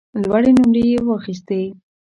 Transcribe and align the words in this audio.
لوړې 0.21 0.51
نمرې 0.57 0.83
یې 0.91 0.99
واخیستې. 1.03 1.61